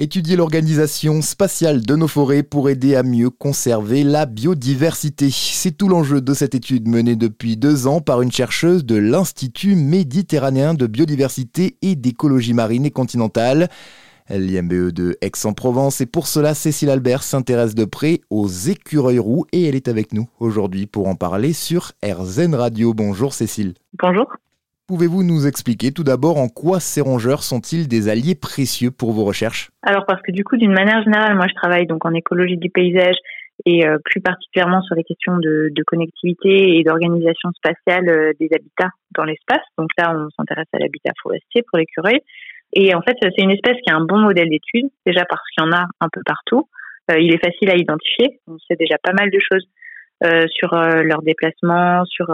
Étudier 0.00 0.34
l'organisation 0.34 1.22
spatiale 1.22 1.82
de 1.82 1.94
nos 1.94 2.08
forêts 2.08 2.42
pour 2.42 2.68
aider 2.68 2.96
à 2.96 3.04
mieux 3.04 3.30
conserver 3.30 4.02
la 4.02 4.26
biodiversité. 4.26 5.28
C'est 5.30 5.70
tout 5.70 5.86
l'enjeu 5.86 6.20
de 6.20 6.34
cette 6.34 6.56
étude 6.56 6.88
menée 6.88 7.14
depuis 7.14 7.56
deux 7.56 7.86
ans 7.86 8.00
par 8.00 8.20
une 8.20 8.32
chercheuse 8.32 8.84
de 8.84 8.96
l'Institut 8.96 9.76
méditerranéen 9.76 10.74
de 10.74 10.88
biodiversité 10.88 11.76
et 11.80 11.94
d'écologie 11.94 12.54
marine 12.54 12.84
et 12.84 12.90
continentale. 12.90 13.68
L'IMBE 14.28 14.90
de 14.90 15.16
Aix-en-Provence 15.20 16.00
et 16.00 16.06
pour 16.06 16.26
cela 16.26 16.54
Cécile 16.54 16.90
Albert 16.90 17.22
s'intéresse 17.22 17.76
de 17.76 17.84
près 17.84 18.20
aux 18.30 18.48
écureuils 18.48 19.20
roux 19.20 19.46
et 19.52 19.68
elle 19.68 19.76
est 19.76 19.86
avec 19.86 20.12
nous 20.12 20.28
aujourd'hui 20.40 20.86
pour 20.88 21.06
en 21.06 21.14
parler 21.14 21.52
sur 21.52 21.92
RZN 22.04 22.56
Radio. 22.56 22.94
Bonjour 22.94 23.32
Cécile. 23.32 23.74
Bonjour. 24.02 24.26
Pouvez-vous 24.86 25.24
nous 25.24 25.46
expliquer 25.46 25.92
tout 25.92 26.04
d'abord 26.04 26.36
en 26.36 26.48
quoi 26.48 26.78
ces 26.78 27.00
rongeurs 27.00 27.42
sont-ils 27.42 27.88
des 27.88 28.10
alliés 28.10 28.34
précieux 28.34 28.90
pour 28.90 29.12
vos 29.12 29.24
recherches? 29.24 29.70
Alors 29.82 30.04
parce 30.04 30.20
que 30.20 30.30
du 30.30 30.44
coup, 30.44 30.58
d'une 30.58 30.74
manière 30.74 31.02
générale, 31.02 31.36
moi 31.36 31.46
je 31.48 31.54
travaille 31.54 31.86
donc 31.86 32.04
en 32.04 32.12
écologie 32.12 32.58
du 32.58 32.68
paysage 32.68 33.16
et 33.64 33.86
euh, 33.86 33.96
plus 34.04 34.20
particulièrement 34.20 34.82
sur 34.82 34.94
les 34.94 35.04
questions 35.04 35.38
de, 35.38 35.72
connectivité 35.86 36.76
et 36.76 36.84
d'organisation 36.84 37.50
spatiale 37.56 38.10
euh, 38.10 38.32
des 38.38 38.50
habitats 38.54 38.90
dans 39.16 39.24
l'espace. 39.24 39.64
Donc 39.78 39.88
là, 39.96 40.14
on 40.14 40.28
s'intéresse 40.36 40.68
à 40.74 40.78
l'habitat 40.78 41.12
forestier 41.22 41.62
pour 41.62 41.78
l'écureuil. 41.78 42.20
Et 42.74 42.94
en 42.94 43.00
fait, 43.00 43.16
c'est 43.22 43.42
une 43.42 43.52
espèce 43.52 43.78
qui 43.82 43.90
a 43.90 43.96
un 43.96 44.04
bon 44.04 44.18
modèle 44.18 44.50
d'étude, 44.50 44.90
déjà 45.06 45.24
parce 45.24 45.48
qu'il 45.48 45.64
y 45.64 45.66
en 45.66 45.72
a 45.72 45.86
un 46.00 46.08
peu 46.12 46.20
partout. 46.26 46.68
Euh, 47.10 47.18
il 47.18 47.32
est 47.32 47.42
facile 47.42 47.70
à 47.70 47.76
identifier. 47.76 48.40
On 48.48 48.58
sait 48.58 48.76
déjà 48.78 48.96
pas 49.02 49.14
mal 49.14 49.30
de 49.30 49.38
choses 49.38 49.66
sur 50.56 50.72
leurs 50.72 51.20
déplacements, 51.20 52.06
sur 52.06 52.32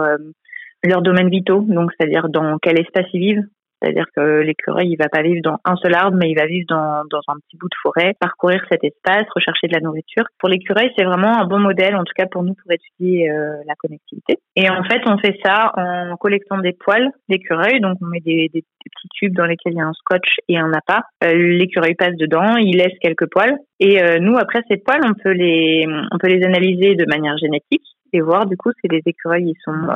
leurs 0.83 1.01
domaines 1.01 1.29
vitaux, 1.29 1.61
donc 1.67 1.91
c'est-à-dire 1.97 2.29
dans 2.29 2.57
quel 2.59 2.79
espace 2.79 3.05
ils 3.13 3.19
vivent. 3.19 3.43
C'est-à-dire 3.81 4.05
que 4.15 4.41
l'écureuil, 4.41 4.89
il 4.91 4.95
va 4.95 5.09
pas 5.09 5.23
vivre 5.23 5.41
dans 5.43 5.57
un 5.65 5.75
seul 5.77 5.95
arbre, 5.95 6.15
mais 6.15 6.29
il 6.29 6.35
va 6.35 6.45
vivre 6.45 6.67
dans, 6.69 7.01
dans 7.09 7.21
un 7.27 7.37
petit 7.39 7.57
bout 7.57 7.67
de 7.67 7.75
forêt, 7.81 8.13
parcourir 8.19 8.63
cet 8.71 8.83
espace, 8.83 9.25
rechercher 9.33 9.67
de 9.67 9.73
la 9.73 9.79
nourriture. 9.79 10.23
Pour 10.37 10.49
l'écureuil, 10.49 10.91
c'est 10.95 11.03
vraiment 11.03 11.41
un 11.41 11.45
bon 11.45 11.57
modèle, 11.57 11.95
en 11.95 12.03
tout 12.03 12.13
cas 12.15 12.27
pour 12.27 12.43
nous, 12.43 12.53
pour 12.53 12.71
étudier 12.71 13.31
euh, 13.31 13.55
la 13.65 13.73
connectivité. 13.75 14.37
Et 14.55 14.69
en 14.69 14.83
fait, 14.83 15.01
on 15.07 15.17
fait 15.17 15.35
ça 15.43 15.71
en 15.75 16.15
collectant 16.17 16.59
des 16.59 16.73
poils 16.73 17.09
d'écureuil. 17.27 17.79
Donc, 17.79 17.97
on 18.01 18.05
met 18.05 18.19
des, 18.19 18.51
des, 18.53 18.61
petits 18.61 19.09
tubes 19.13 19.35
dans 19.35 19.45
lesquels 19.45 19.73
il 19.73 19.77
y 19.77 19.81
a 19.81 19.87
un 19.87 19.93
scotch 19.93 20.35
et 20.47 20.59
un 20.59 20.71
appât. 20.73 21.01
Euh, 21.23 21.33
l'écureuil 21.33 21.95
passe 21.95 22.15
dedans, 22.17 22.57
il 22.57 22.77
laisse 22.77 22.97
quelques 23.01 23.29
poils. 23.31 23.57
Et 23.79 24.03
euh, 24.03 24.19
nous, 24.19 24.37
après 24.37 24.61
ces 24.69 24.77
poils, 24.77 25.01
on 25.03 25.13
peut 25.13 25.31
les, 25.31 25.87
on 26.11 26.17
peut 26.19 26.27
les 26.27 26.43
analyser 26.45 26.93
de 26.93 27.05
manière 27.07 27.37
génétique 27.37 27.85
et 28.13 28.21
voir 28.21 28.45
du 28.45 28.57
coup 28.57 28.71
si 28.81 28.87
les 28.91 29.01
écureuils 29.05 29.53
ils 29.55 29.61
sont 29.63 29.87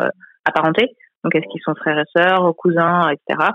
apparentés. 0.45 0.95
Donc, 1.23 1.35
est-ce 1.35 1.45
qu'ils 1.51 1.61
sont 1.61 1.75
frères 1.75 1.99
et 1.99 2.19
sœurs, 2.19 2.55
cousins, 2.55 3.09
etc. 3.09 3.49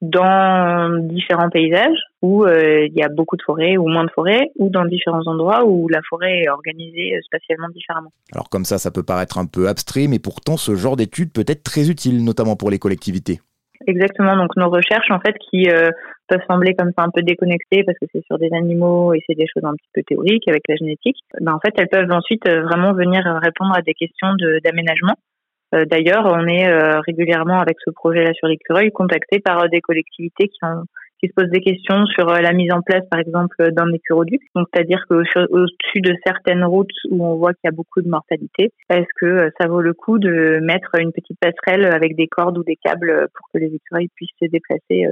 Dans 0.00 0.98
différents 0.98 1.50
paysages 1.50 1.98
où 2.22 2.44
euh, 2.44 2.86
il 2.86 2.94
y 2.94 3.02
a 3.02 3.08
beaucoup 3.08 3.36
de 3.36 3.42
forêts 3.42 3.76
ou 3.76 3.86
moins 3.86 4.04
de 4.04 4.10
forêts, 4.10 4.50
ou 4.58 4.68
dans 4.68 4.84
différents 4.84 5.26
endroits 5.26 5.64
où 5.64 5.88
la 5.88 6.00
forêt 6.08 6.40
est 6.40 6.48
organisée 6.48 7.16
spatialement 7.24 7.68
différemment. 7.68 8.10
Alors 8.32 8.48
comme 8.48 8.64
ça, 8.64 8.78
ça 8.78 8.90
peut 8.90 9.04
paraître 9.04 9.38
un 9.38 9.46
peu 9.46 9.68
abstrait, 9.68 10.08
mais 10.08 10.18
pourtant 10.18 10.56
ce 10.56 10.74
genre 10.74 10.96
d'études 10.96 11.32
peut 11.32 11.44
être 11.46 11.62
très 11.62 11.88
utile, 11.88 12.24
notamment 12.24 12.56
pour 12.56 12.70
les 12.70 12.80
collectivités. 12.80 13.40
Exactement. 13.86 14.36
Donc 14.36 14.56
nos 14.56 14.70
recherches, 14.70 15.10
en 15.10 15.20
fait, 15.20 15.34
qui 15.50 15.68
euh, 15.68 15.90
peuvent 16.28 16.42
sembler 16.48 16.74
comme 16.74 16.90
ça 16.96 17.04
un 17.04 17.10
peu 17.10 17.22
déconnectées 17.22 17.84
parce 17.84 17.98
que 17.98 18.06
c'est 18.12 18.24
sur 18.24 18.38
des 18.38 18.50
animaux 18.52 19.14
et 19.14 19.20
c'est 19.26 19.34
des 19.34 19.46
choses 19.52 19.64
un 19.64 19.74
petit 19.74 19.90
peu 19.94 20.02
théoriques 20.02 20.48
avec 20.48 20.62
la 20.68 20.76
génétique, 20.76 21.18
ben, 21.40 21.52
en 21.52 21.60
fait, 21.60 21.74
elles 21.76 21.88
peuvent 21.88 22.10
ensuite 22.10 22.46
euh, 22.46 22.62
vraiment 22.62 22.92
venir 22.92 23.22
répondre 23.42 23.74
à 23.76 23.82
des 23.82 23.94
questions 23.94 24.34
d'aménagement 24.64 25.14
euh, 25.14 25.31
d'ailleurs, 25.72 26.26
on 26.26 26.46
est 26.46 26.68
euh, 26.68 27.00
régulièrement 27.00 27.58
avec 27.58 27.78
ce 27.84 27.90
projet-là 27.90 28.32
sur 28.34 28.48
l'écureuil 28.48 28.90
contacté 28.92 29.40
par 29.40 29.64
euh, 29.64 29.68
des 29.68 29.80
collectivités 29.80 30.48
qui 30.48 30.58
ont 30.64 30.84
qui 31.22 31.28
se 31.28 31.34
posent 31.34 31.50
des 31.50 31.60
questions 31.60 32.04
sur 32.06 32.26
la 32.26 32.52
mise 32.52 32.72
en 32.72 32.82
place, 32.82 33.04
par 33.10 33.20
exemple, 33.20 33.72
d'un 33.72 33.92
écuroduc. 33.92 34.40
Donc, 34.54 34.66
c'est-à-dire 34.72 35.04
qu'au-dessus 35.08 36.00
de 36.00 36.14
certaines 36.26 36.64
routes 36.64 36.90
où 37.10 37.24
on 37.24 37.36
voit 37.36 37.52
qu'il 37.52 37.64
y 37.64 37.68
a 37.68 37.72
beaucoup 37.72 38.02
de 38.02 38.08
mortalité, 38.08 38.72
est-ce 38.90 39.06
que 39.20 39.50
ça 39.60 39.68
vaut 39.68 39.80
le 39.80 39.94
coup 39.94 40.18
de 40.18 40.58
mettre 40.62 40.90
une 40.98 41.12
petite 41.12 41.38
passerelle 41.40 41.84
avec 41.86 42.16
des 42.16 42.26
cordes 42.26 42.58
ou 42.58 42.64
des 42.64 42.76
câbles 42.76 43.28
pour 43.34 43.48
que 43.52 43.58
les 43.58 43.74
écureuils 43.74 44.08
puissent 44.16 44.30
se 44.40 44.48
déplacer 44.48 45.06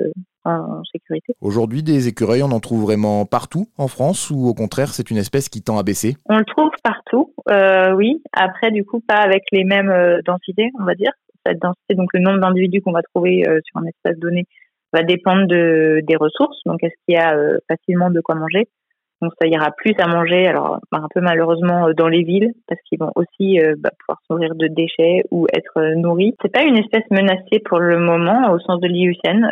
en 0.44 0.82
sécurité? 0.84 1.34
Aujourd'hui, 1.41 1.82
des 1.82 2.09
écureuils, 2.09 2.43
on 2.43 2.53
en 2.53 2.60
trouve 2.60 2.82
vraiment 2.82 3.25
partout 3.26 3.66
en 3.78 3.88
France 3.88 4.31
ou 4.31 4.49
au 4.49 4.54
contraire, 4.54 4.88
c'est 4.88 5.10
une 5.10 5.16
espèce 5.19 5.49
qui 5.49 5.62
tend 5.62 5.78
à 5.78 5.82
baisser? 5.82 6.16
On 6.26 6.38
le 6.38 6.44
trouve 6.44 6.70
partout, 6.82 7.32
euh, 7.50 7.93
oui. 7.94 8.22
Après, 8.32 8.70
du 8.70 8.84
coup, 8.84 9.00
pas 9.00 9.19
avec 9.19 9.44
les 9.53 9.65
mêmes 9.65 9.91
euh, 9.91 10.20
densités, 10.25 10.70
on 10.78 10.84
va 10.84 10.94
dire. 10.94 11.12
Cette 11.47 11.59
densité, 11.59 11.94
donc 11.94 12.09
le 12.12 12.20
nombre 12.20 12.38
d'individus 12.41 12.82
qu'on 12.82 12.93
va 12.93 13.03
trouver 13.15 13.49
euh, 13.49 13.60
sur 13.65 13.81
un 13.81 13.87
espace 13.87 14.19
donné 14.19 14.44
va 14.92 15.02
dépendre 15.02 15.46
de, 15.46 16.00
des 16.06 16.16
ressources. 16.16 16.58
Donc, 16.66 16.82
est-ce 16.82 16.94
qu'il 17.06 17.14
y 17.14 17.18
a 17.18 17.36
facilement 17.68 18.10
de 18.10 18.20
quoi 18.20 18.34
manger? 18.34 18.68
Donc 19.22 19.32
ça 19.40 19.46
ira 19.46 19.70
plus 19.76 19.94
à 19.98 20.06
manger, 20.06 20.46
alors 20.46 20.78
un 20.92 21.08
peu 21.14 21.20
malheureusement 21.20 21.88
euh, 21.88 21.92
dans 21.92 22.08
les 22.08 22.22
villes, 22.22 22.52
parce 22.66 22.80
qu'ils 22.82 22.98
vont 22.98 23.12
aussi 23.16 23.60
euh, 23.60 23.74
bah, 23.78 23.90
pouvoir 23.98 24.18
se 24.26 24.32
nourrir 24.32 24.54
de 24.54 24.66
déchets 24.66 25.24
ou 25.30 25.46
être 25.52 25.78
euh, 25.78 25.94
nourris. 25.94 26.34
C'est 26.40 26.52
pas 26.52 26.62
une 26.62 26.78
espèce 26.78 27.04
menacée 27.10 27.60
pour 27.66 27.80
le 27.80 27.98
moment 27.98 28.50
au 28.50 28.58
sens 28.60 28.80
de 28.80 28.88
l'IUCN. 28.88 29.46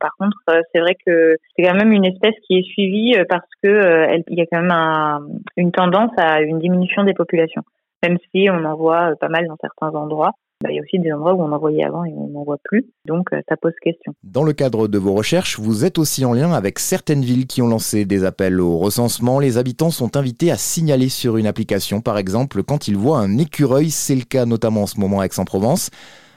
par 0.00 0.10
contre, 0.18 0.36
c'est 0.74 0.80
vrai 0.80 0.96
que 1.06 1.36
c'est 1.54 1.62
quand 1.62 1.76
même 1.76 1.92
une 1.92 2.06
espèce 2.06 2.34
qui 2.46 2.58
est 2.58 2.62
suivie 2.62 3.14
parce 3.28 3.48
que 3.62 4.18
il 4.28 4.38
y 4.38 4.40
a 4.40 4.46
quand 4.50 4.62
même 4.62 5.38
une 5.56 5.70
tendance 5.70 6.10
à 6.16 6.40
une 6.40 6.58
diminution 6.58 7.04
des 7.04 7.14
populations, 7.14 7.62
même 8.02 8.18
si 8.30 8.48
on 8.50 8.64
en 8.64 8.74
voit 8.74 9.14
pas 9.20 9.28
mal 9.28 9.46
dans 9.46 9.56
certains 9.60 9.96
endroits. 9.96 10.32
Bah, 10.60 10.70
il 10.72 10.76
y 10.76 10.78
a 10.80 10.82
aussi 10.82 10.98
des 10.98 11.12
endroits 11.12 11.34
où 11.34 11.42
on 11.42 11.52
en 11.52 11.58
voyait 11.58 11.84
avant 11.84 12.04
et 12.04 12.12
on 12.12 12.26
n'en 12.30 12.42
voit 12.42 12.58
plus. 12.64 12.84
Donc, 13.04 13.32
euh, 13.32 13.40
ça 13.48 13.56
pose 13.56 13.74
question. 13.80 14.12
Dans 14.24 14.42
le 14.42 14.52
cadre 14.52 14.88
de 14.88 14.98
vos 14.98 15.14
recherches, 15.14 15.60
vous 15.60 15.84
êtes 15.84 15.98
aussi 15.98 16.24
en 16.24 16.32
lien 16.32 16.52
avec 16.52 16.80
certaines 16.80 17.22
villes 17.22 17.46
qui 17.46 17.62
ont 17.62 17.68
lancé 17.68 18.04
des 18.04 18.24
appels 18.24 18.60
au 18.60 18.76
recensement. 18.76 19.38
Les 19.38 19.56
habitants 19.56 19.90
sont 19.90 20.16
invités 20.16 20.50
à 20.50 20.56
signaler 20.56 21.10
sur 21.10 21.36
une 21.36 21.46
application, 21.46 22.00
par 22.00 22.18
exemple, 22.18 22.64
quand 22.64 22.88
ils 22.88 22.96
voient 22.96 23.20
un 23.20 23.38
écureuil. 23.38 23.90
C'est 23.90 24.16
le 24.16 24.24
cas 24.24 24.46
notamment 24.46 24.82
en 24.82 24.86
ce 24.86 24.98
moment 24.98 25.20
à 25.20 25.26
Aix-en-Provence. 25.26 25.90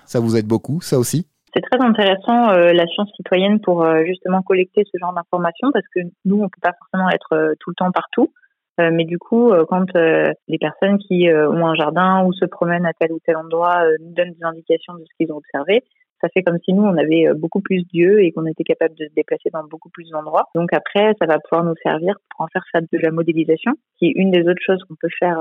Ça 0.06 0.20
vous 0.20 0.38
aide 0.38 0.46
beaucoup, 0.46 0.82
ça 0.82 1.00
aussi? 1.00 1.26
C'est 1.56 1.62
très 1.62 1.84
intéressant 1.84 2.52
euh, 2.52 2.74
la 2.74 2.86
science 2.88 3.10
citoyenne 3.16 3.60
pour 3.60 3.84
euh, 3.84 4.04
justement 4.06 4.44
collecter 4.44 4.84
ce 4.86 4.98
genre 5.00 5.14
d'informations 5.14 5.72
parce 5.74 5.86
que 5.94 6.00
nous 6.26 6.38
on 6.38 6.48
peut 6.48 6.62
pas 6.62 6.74
forcément 6.80 7.10
être 7.10 7.56
tout 7.60 7.72
le 7.72 7.76
temps 7.76 7.92
partout 7.92 8.32
euh, 8.32 8.51
mais 8.90 9.06
du 9.06 9.20
coup, 9.20 9.52
euh, 9.52 9.66
quand 9.68 9.96
euh, 9.96 10.32
les 10.48 10.58
personnes 10.58 10.98
qui 10.98 11.28
ont 11.32 11.66
un 11.68 11.76
jardin 11.76 12.26
ou 12.26 12.34
se 12.34 12.46
promènent 12.46 12.86
à 12.86 12.94
tel 12.94 13.12
ou 13.12 13.20
tel 13.26 13.38
endroit 13.38 13.84
nous 14.00 14.14
donnent 14.14 14.34
des 14.34 14.44
indications 14.44 14.94
de 14.94 15.04
ce 15.04 15.18
qu'ils 15.18 15.32
ont 15.32 15.38
observé, 15.38 15.84
ça 16.22 16.30
fait 16.34 16.44
comme 16.44 16.60
si 16.64 16.74
nous, 16.74 16.84
on 16.84 16.98
avait 16.98 17.34
beaucoup 17.34 17.62
plus 17.62 17.84
d'yeux 17.92 18.22
et 18.22 18.32
qu'on 18.32 18.46
était 18.46 18.64
capable 18.64 18.94
de 18.96 19.06
se 19.06 19.14
déplacer 19.16 19.50
dans 19.52 19.64
beaucoup 19.64 19.90
plus 19.90 20.08
d'endroits. 20.12 20.50
Donc 20.54 20.72
après, 20.72 21.14
ça 21.20 21.26
va 21.26 21.40
pouvoir 21.40 21.64
nous 21.64 21.74
servir 21.84 22.14
pour 22.30 22.46
en 22.46 22.48
faire 22.48 22.64
de 22.74 22.98
la 23.00 23.10
modélisation, 23.10 23.74
qui 23.98 24.06
est 24.06 24.14
une 24.16 24.30
des 24.30 24.42
autres 24.42 24.62
choses 24.64 24.84
qu'on 24.88 24.96
peut 25.02 25.10
faire 25.18 25.40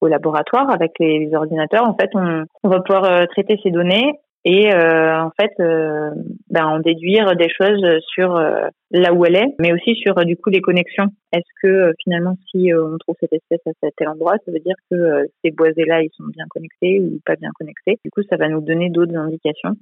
au 0.00 0.06
laboratoire 0.06 0.70
avec 0.70 0.92
les 1.00 1.28
ordinateurs. 1.34 1.84
En 1.84 1.96
fait, 1.96 2.10
on 2.14 2.68
va 2.68 2.80
pouvoir 2.80 3.26
traiter 3.28 3.58
ces 3.64 3.72
données 3.72 4.12
et 4.44 4.72
euh, 4.74 5.20
en 5.20 5.30
fait 5.40 5.52
euh, 5.60 6.10
ben, 6.50 6.66
en 6.66 6.80
déduire 6.80 7.36
des 7.36 7.48
choses 7.48 7.84
sur 8.12 8.36
euh, 8.36 8.68
là 8.90 9.12
où 9.12 9.24
elle 9.24 9.36
est, 9.36 9.54
mais 9.60 9.72
aussi 9.72 9.94
sur 9.94 10.14
du 10.24 10.36
coup 10.36 10.50
les 10.50 10.60
connexions. 10.60 11.06
Est-ce 11.32 11.48
que 11.62 11.92
finalement 12.02 12.36
si 12.50 12.70
on 12.74 12.98
trouve 12.98 13.16
cette 13.20 13.32
espèce 13.32 13.60
à 13.82 13.88
tel 13.96 14.08
endroit, 14.08 14.34
ça 14.44 14.52
veut 14.52 14.60
dire 14.60 14.74
que 14.90 15.26
ces 15.44 15.50
boisés-là 15.50 16.02
ils 16.02 16.10
sont 16.16 16.26
bien 16.26 16.44
connectés 16.50 17.00
ou 17.00 17.20
pas 17.24 17.36
bien 17.36 17.50
connectés? 17.58 17.98
Du 18.04 18.10
coup, 18.10 18.22
ça 18.28 18.36
va 18.36 18.48
nous 18.48 18.60
donner 18.60 18.90
d'autres 18.90 19.16
indications 19.16 19.76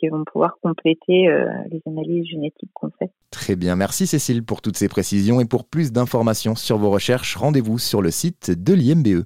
qui 0.00 0.08
vont 0.08 0.24
pouvoir 0.24 0.56
compléter 0.60 1.28
les 1.70 1.80
analyses 1.86 2.26
génétiques 2.26 2.70
qu'on 2.74 2.90
fait. 2.98 3.08
Très 3.30 3.54
bien, 3.54 3.76
merci 3.76 4.08
Cécile 4.08 4.44
pour 4.44 4.60
toutes 4.60 4.76
ces 4.76 4.88
précisions 4.88 5.40
et 5.40 5.44
pour 5.44 5.64
plus 5.64 5.92
d'informations 5.92 6.56
sur 6.56 6.76
vos 6.76 6.90
recherches, 6.90 7.36
rendez-vous 7.36 7.78
sur 7.78 8.02
le 8.02 8.10
site 8.10 8.50
de 8.50 8.74
l'IMBE. 8.74 9.14